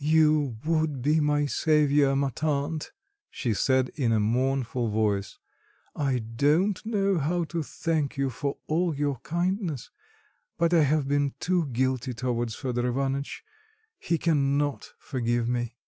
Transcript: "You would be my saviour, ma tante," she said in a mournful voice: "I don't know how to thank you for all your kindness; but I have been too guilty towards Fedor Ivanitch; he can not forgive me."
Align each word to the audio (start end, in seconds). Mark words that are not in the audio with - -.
"You 0.03 0.57
would 0.65 1.03
be 1.03 1.19
my 1.19 1.45
saviour, 1.45 2.15
ma 2.15 2.29
tante," 2.29 2.89
she 3.29 3.53
said 3.53 3.89
in 3.89 4.11
a 4.11 4.19
mournful 4.19 4.87
voice: 4.87 5.37
"I 5.95 6.17
don't 6.17 6.83
know 6.83 7.19
how 7.19 7.43
to 7.53 7.61
thank 7.61 8.17
you 8.17 8.31
for 8.31 8.57
all 8.65 8.95
your 8.95 9.19
kindness; 9.19 9.91
but 10.57 10.73
I 10.73 10.85
have 10.85 11.07
been 11.07 11.35
too 11.39 11.67
guilty 11.67 12.15
towards 12.15 12.55
Fedor 12.55 12.87
Ivanitch; 12.87 13.43
he 13.99 14.17
can 14.17 14.57
not 14.57 14.91
forgive 14.97 15.47
me." 15.47 15.75